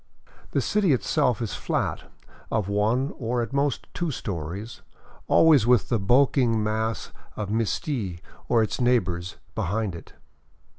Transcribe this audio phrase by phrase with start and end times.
[0.49, 2.05] The city itself is flat,
[2.49, 4.81] of one, or at most two stories,
[5.27, 8.19] always with the bulking mass of Misti
[8.49, 10.13] or its neighbors behind it.